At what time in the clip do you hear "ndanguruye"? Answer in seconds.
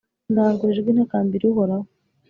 0.31-0.73